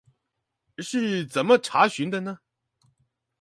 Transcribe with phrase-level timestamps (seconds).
[0.79, 2.39] 是怎麼查詢的呢？